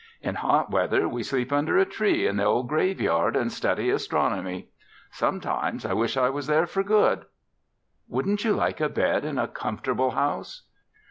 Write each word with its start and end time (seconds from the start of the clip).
In 0.23 0.33
hot 0.33 0.71
weather, 0.71 1.07
we 1.07 1.21
sleep 1.21 1.53
under 1.53 1.77
a 1.77 1.85
tree 1.85 2.25
in 2.25 2.37
the 2.37 2.43
ol' 2.43 2.63
graveyard 2.63 3.37
an' 3.37 3.51
study 3.51 3.91
astronomy. 3.91 4.69
Sometimes, 5.11 5.85
I 5.85 5.93
wish 5.93 6.17
I 6.17 6.27
was 6.27 6.47
there 6.47 6.65
for 6.65 6.81
good." 6.81 7.25
"Wouldn't 8.07 8.43
you 8.43 8.53
like 8.53 8.81
a 8.81 8.89
bed 8.89 9.23
in 9.25 9.37
a 9.37 9.47
comfortable 9.47 10.09
house?" 10.09 10.63